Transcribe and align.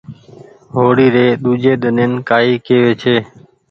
هوڙي 0.75 1.07
ري 1.15 1.27
ۮوجي 1.43 1.73
ۮنين 1.83 2.11
ڪآئي 2.29 2.53
ڪيوي 2.65 2.93
ڇي 3.01 3.15